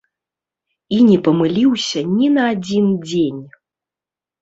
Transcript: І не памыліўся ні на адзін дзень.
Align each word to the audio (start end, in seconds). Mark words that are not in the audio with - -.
І 0.97 0.99
не 1.09 1.17
памыліўся 1.27 1.99
ні 2.17 2.33
на 2.41 2.49
адзін 2.57 2.85
дзень. 3.07 3.43